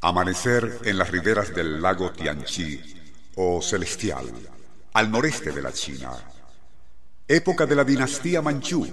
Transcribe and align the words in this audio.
Amanecer 0.00 0.78
en 0.84 0.96
las 0.96 1.10
riberas 1.10 1.52
del 1.52 1.82
lago 1.82 2.12
Tianchi 2.12 2.80
o 3.34 3.60
Celestial, 3.60 4.26
al 4.92 5.10
noreste 5.10 5.50
de 5.50 5.60
la 5.60 5.72
China. 5.72 6.12
Época 7.26 7.66
de 7.66 7.74
la 7.74 7.82
dinastía 7.82 8.40
Manchú. 8.40 8.86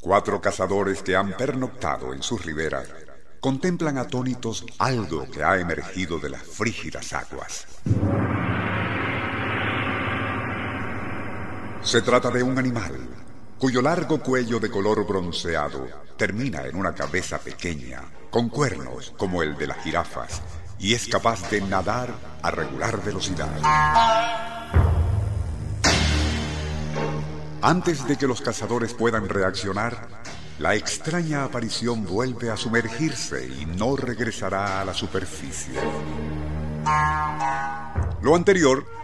Cuatro 0.00 0.40
cazadores 0.40 1.02
que 1.02 1.16
han 1.16 1.36
pernoctado 1.36 2.14
en 2.14 2.22
sus 2.22 2.44
riberas 2.44 2.88
contemplan 3.40 3.98
atónitos 3.98 4.64
algo 4.78 5.28
que 5.28 5.42
ha 5.42 5.58
emergido 5.58 6.20
de 6.20 6.30
las 6.30 6.42
frígidas 6.42 7.12
aguas. 7.12 7.66
Se 11.82 12.00
trata 12.02 12.30
de 12.30 12.44
un 12.44 12.56
animal 12.58 13.25
cuyo 13.58 13.80
largo 13.80 14.20
cuello 14.20 14.60
de 14.60 14.70
color 14.70 15.06
bronceado 15.06 15.86
termina 16.16 16.62
en 16.66 16.76
una 16.76 16.94
cabeza 16.94 17.38
pequeña, 17.38 18.02
con 18.30 18.48
cuernos 18.48 19.14
como 19.16 19.42
el 19.42 19.56
de 19.56 19.66
las 19.66 19.78
jirafas, 19.78 20.42
y 20.78 20.94
es 20.94 21.06
capaz 21.08 21.50
de 21.50 21.60
nadar 21.62 22.14
a 22.42 22.50
regular 22.50 23.02
velocidad. 23.02 23.50
Antes 27.62 28.06
de 28.06 28.16
que 28.16 28.26
los 28.26 28.42
cazadores 28.42 28.94
puedan 28.94 29.28
reaccionar, 29.28 30.08
la 30.58 30.74
extraña 30.74 31.44
aparición 31.44 32.04
vuelve 32.06 32.50
a 32.50 32.56
sumergirse 32.56 33.46
y 33.46 33.66
no 33.66 33.96
regresará 33.96 34.80
a 34.80 34.84
la 34.84 34.94
superficie. 34.94 35.74
Lo 38.22 38.34
anterior 38.34 38.95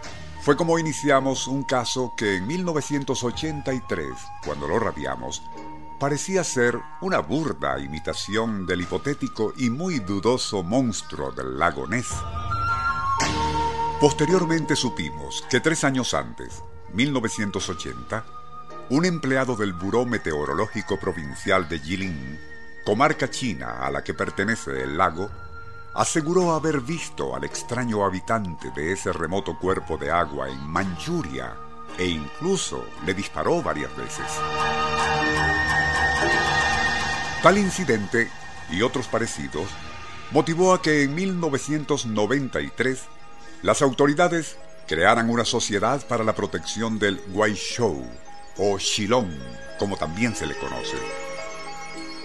fue 0.43 0.57
como 0.57 0.77
iniciamos 0.77 1.47
un 1.47 1.63
caso 1.63 2.15
que 2.17 2.35
en 2.35 2.45
1983, 2.45 4.09
cuando 4.43 4.67
lo 4.67 4.77
radiamos, 4.77 5.41
parecía 6.01 6.43
ser 6.43 6.81
una 6.99 7.19
burda 7.19 7.79
imitación 7.79 8.65
del 8.65 8.81
hipotético 8.81 9.53
y 9.55 9.69
muy 9.69 9.99
dudoso 9.99 10.61
monstruo 10.61 11.31
del 11.31 11.57
lago 11.57 11.87
Ness. 11.87 12.09
Posteriormente 14.01 14.75
supimos 14.75 15.45
que 15.49 15.61
tres 15.61 15.85
años 15.85 16.13
antes, 16.13 16.61
1980, 16.91 18.25
un 18.89 19.05
empleado 19.05 19.55
del 19.55 19.71
Buró 19.71 20.05
Meteorológico 20.05 20.99
Provincial 20.99 21.69
de 21.69 21.79
Jilin, 21.79 22.37
comarca 22.85 23.29
china 23.29 23.77
a 23.79 23.89
la 23.89 24.03
que 24.03 24.13
pertenece 24.13 24.83
el 24.83 24.97
lago, 24.97 25.31
aseguró 25.93 26.53
haber 26.53 26.81
visto 26.81 27.35
al 27.35 27.43
extraño 27.43 28.03
habitante 28.03 28.71
de 28.71 28.93
ese 28.93 29.13
remoto 29.13 29.57
cuerpo 29.59 29.97
de 29.97 30.11
agua 30.11 30.49
en 30.49 30.59
Manchuria 30.67 31.55
e 31.97 32.07
incluso 32.07 32.85
le 33.05 33.13
disparó 33.13 33.61
varias 33.61 33.95
veces. 33.95 34.25
Tal 37.43 37.57
incidente 37.57 38.29
y 38.71 38.81
otros 38.81 39.07
parecidos 39.07 39.67
motivó 40.31 40.73
a 40.73 40.81
que 40.81 41.03
en 41.03 41.13
1993 41.13 43.03
las 43.61 43.81
autoridades 43.81 44.57
crearan 44.87 45.29
una 45.29 45.45
sociedad 45.45 46.05
para 46.07 46.23
la 46.23 46.33
protección 46.33 46.97
del 46.99 47.21
Guaishou 47.27 48.07
o 48.57 48.77
Shilong, 48.77 49.31
como 49.77 49.97
también 49.97 50.35
se 50.35 50.47
le 50.47 50.55
conoce. 50.55 50.97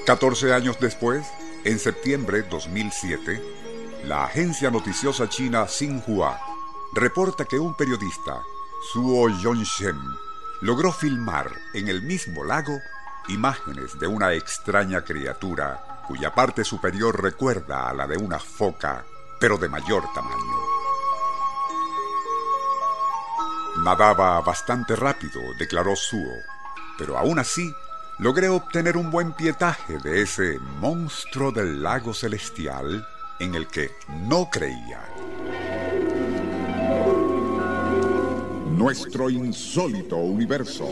14 0.06 0.54
años 0.54 0.78
después, 0.80 1.26
en 1.64 1.78
septiembre 1.78 2.42
de 2.42 2.48
2007, 2.48 3.57
la 4.04 4.24
agencia 4.24 4.70
noticiosa 4.70 5.28
china 5.28 5.66
Xinhua 5.66 6.38
reporta 6.92 7.44
que 7.44 7.58
un 7.58 7.74
periodista, 7.74 8.42
Suo 8.92 9.28
Yongshen, 9.28 10.00
logró 10.60 10.92
filmar 10.92 11.50
en 11.74 11.88
el 11.88 12.02
mismo 12.02 12.44
lago 12.44 12.78
imágenes 13.28 13.98
de 13.98 14.06
una 14.06 14.32
extraña 14.32 15.02
criatura 15.02 16.02
cuya 16.06 16.34
parte 16.34 16.64
superior 16.64 17.22
recuerda 17.22 17.88
a 17.88 17.94
la 17.94 18.06
de 18.06 18.16
una 18.16 18.38
foca, 18.38 19.04
pero 19.38 19.58
de 19.58 19.68
mayor 19.68 20.04
tamaño. 20.14 20.58
Nadaba 23.84 24.40
bastante 24.40 24.96
rápido, 24.96 25.40
declaró 25.58 25.94
Suo, 25.94 26.32
pero 26.96 27.18
aún 27.18 27.38
así 27.38 27.72
logré 28.18 28.48
obtener 28.48 28.96
un 28.96 29.10
buen 29.10 29.32
pietaje 29.32 29.98
de 29.98 30.22
ese 30.22 30.58
monstruo 30.80 31.52
del 31.52 31.82
lago 31.82 32.14
celestial 32.14 33.06
en 33.40 33.54
el 33.54 33.66
que 33.66 33.90
no 34.08 34.48
creía. 34.50 35.00
Nuestro 38.66 39.30
insólito 39.30 40.16
universo. 40.16 40.88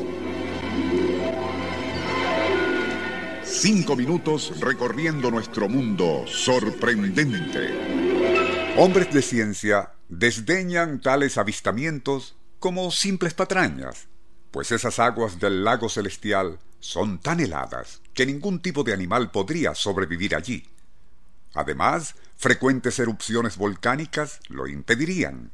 Cinco 3.45 3.97
minutos 3.97 4.61
recorriendo 4.61 5.31
nuestro 5.31 5.69
mundo 5.69 6.25
sorprendente. 6.27 8.75
Hombres 8.77 9.13
de 9.13 9.23
ciencia 9.23 9.93
desdeñan 10.09 11.01
tales 11.01 11.39
avistamientos 11.39 12.37
como 12.59 12.91
simples 12.91 13.35
patrañas, 13.35 14.09
pues 14.51 14.73
esas 14.73 14.99
aguas 14.99 15.41
del 15.41 15.65
lago 15.65 15.89
celestial 15.89 16.59
son 16.81 17.19
tan 17.19 17.41
heladas 17.41 18.03
que 18.15 18.27
ningún 18.27 18.61
tipo 18.61 18.85
de 18.85 18.93
animal 18.93 19.31
podría 19.31 19.75
sobrevivir 19.75 20.35
allí. 20.35 20.65
Además, 21.57 22.15
frecuentes 22.37 22.99
erupciones 22.99 23.57
volcánicas 23.57 24.41
lo 24.49 24.69
impedirían. 24.69 25.51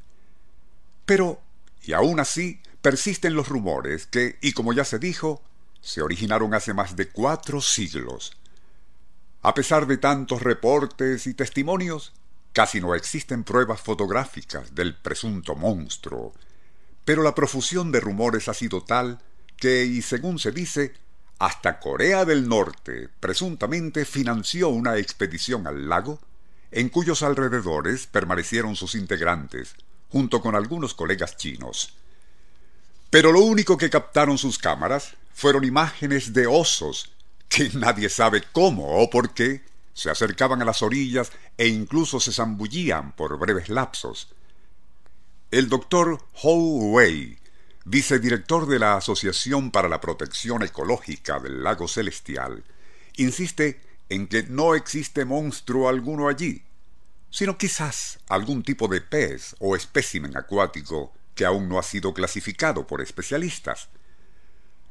Pero, 1.07 1.41
y 1.83 1.93
aún 1.93 2.19
así, 2.19 2.61
persisten 2.83 3.35
los 3.35 3.49
rumores 3.49 4.07
que, 4.07 4.37
y 4.43 4.53
como 4.53 4.73
ya 4.73 4.85
se 4.85 4.99
dijo, 4.99 5.43
se 5.81 6.03
originaron 6.03 6.55
hace 6.55 6.75
más 6.75 6.97
de 6.97 7.09
cuatro 7.09 7.61
siglos. 7.61 8.37
A 9.43 9.55
pesar 9.55 9.87
de 9.87 9.97
tantos 9.97 10.43
reportes 10.43 11.27
y 11.29 11.35
testimonios, 11.35 12.13
casi 12.53 12.81
no 12.81 12.97
existen 12.97 13.45
pruebas 13.45 13.81
fotográficas 13.81 14.75
del 14.75 14.97
presunto 14.97 15.55
monstruo, 15.55 16.35
pero 17.05 17.23
la 17.23 17.35
profusión 17.35 17.93
de 17.93 18.01
rumores 18.01 18.49
ha 18.49 18.55
sido 18.55 18.83
tal 18.83 19.21
que, 19.57 19.85
y 19.85 20.03
según 20.03 20.41
se 20.41 20.51
dice, 20.51 20.95
hasta 21.43 21.81
Corea 21.81 22.25
del 22.25 22.49
Norte 22.49 23.09
presuntamente 23.19 24.05
financió 24.05 24.69
una 24.69 24.97
expedición 24.99 25.67
al 25.67 25.89
lago, 25.89 26.21
en 26.71 26.89
cuyos 26.89 27.25
alrededores 27.25 28.07
permanecieron 28.07 28.77
sus 28.77 28.95
integrantes, 28.95 29.75
junto 30.09 30.41
con 30.41 30.55
algunos 30.55 30.95
colegas 30.95 31.37
chinos. 31.37 31.95
Pero 33.11 33.33
lo 33.33 33.41
único 33.41 33.77
que 33.77 33.91
captaron 33.91 34.39
sus 34.39 34.57
cámaras 34.57 35.17
fueron 35.35 35.65
imágenes 35.65 36.33
de 36.33 36.47
osos 36.47 37.11
que 37.49 37.71
nadie 37.71 38.09
sabe 38.09 38.45
cómo 38.53 39.03
o 39.03 39.11
por 39.11 39.35
qué 39.35 39.65
se 39.95 40.11
acercaban 40.11 40.63
a 40.63 40.65
las 40.65 40.81
orillas 40.81 41.33
e 41.59 41.67
incluso 41.67 42.21
se 42.21 42.31
zambullían 42.31 43.17
por 43.17 43.37
breves 43.37 43.69
lapsos. 43.69 44.29
El 45.51 45.69
doctor 45.69 46.25
Hou 46.41 46.93
Wei, 46.95 47.37
vicedirector 47.85 48.67
de 48.67 48.79
la 48.79 48.97
Asociación 48.97 49.71
para 49.71 49.89
la 49.89 50.01
Protección 50.01 50.63
Ecológica 50.63 51.41
del 51.41 51.63
Lago 51.63 51.89
Celestial, 51.89 52.65
insiste 53.17 53.81
en 54.09 54.27
que 54.27 54.45
no 54.45 54.75
existe 54.75 55.25
monstruo 55.25 55.89
alguno 55.89 56.29
allí, 56.29 56.63
sino 57.31 57.59
quizás 57.59 58.19
algún 58.29 58.63
tipo 58.63 58.89
de 58.89 59.01
pez 59.01 59.57
o 59.59 59.75
espécimen 59.75 60.37
acuático 60.37 61.13
que 61.35 61.45
aún 61.45 61.69
no 61.69 61.79
ha 61.79 61.83
sido 61.83 62.13
clasificado 62.13 62.87
por 62.87 63.01
especialistas. 63.01 63.89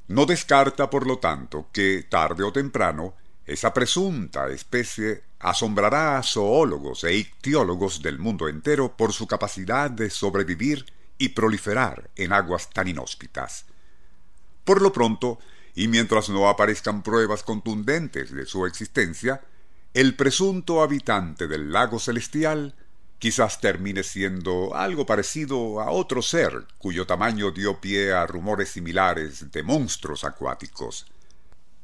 No 0.08 0.26
descarta, 0.26 0.90
por 0.90 1.08
lo 1.08 1.20
tanto, 1.20 1.68
que 1.72 2.04
tarde 2.10 2.44
o 2.44 2.52
temprano 2.52 3.14
esa 3.46 3.74
presunta 3.74 4.50
especie 4.50 5.24
asombrará 5.40 6.18
a 6.18 6.24
zoólogos 6.24 7.04
e 7.04 7.16
ictiólogos 7.16 8.02
del 8.02 8.20
mundo 8.20 8.48
entero 8.48 8.96
por 8.96 9.14
su 9.14 9.28
capacidad 9.28 9.90
de 9.90 10.10
sobrevivir 10.10 10.86
y 11.22 11.30
proliferar 11.30 12.10
en 12.16 12.34
aguas 12.34 12.72
tan 12.72 12.88
inhóspitas. 12.88 13.66
Por 14.64 14.82
lo 14.82 14.92
pronto, 14.92 15.38
y 15.76 15.88
mientras 15.88 16.30
no 16.30 16.50
aparezcan 16.50 17.04
pruebas 17.04 17.44
contundentes 17.44 18.32
de 18.32 18.48
su 18.48 18.66
existencia, 18.66 19.42
el 19.94 20.16
presunto 20.16 20.82
habitante 20.82 21.48
del 21.48 21.72
lago 21.72 22.00
celestial 22.00 22.74
quizás 23.20 23.62
termine 23.62 24.02
siendo 24.02 24.76
algo 24.76 25.06
parecido 25.06 25.80
a 25.80 25.92
otro 25.92 26.24
ser 26.24 26.66
cuyo 26.80 27.06
tamaño 27.06 27.52
dio 27.52 27.80
pie 27.80 28.14
a 28.14 28.26
rumores 28.26 28.70
similares 28.70 29.52
de 29.52 29.62
monstruos 29.62 30.24
acuáticos. 30.24 31.06